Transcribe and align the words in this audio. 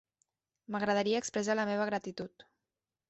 M'agradaria 0.75 1.21
expressar 1.25 1.57
la 1.59 1.67
meva 1.73 1.87
gratitud. 1.91 2.47